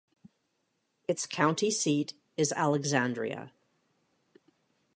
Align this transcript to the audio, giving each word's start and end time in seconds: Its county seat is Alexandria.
Its 1.07 1.27
county 1.27 1.69
seat 1.69 2.15
is 2.35 2.51
Alexandria. 2.53 3.51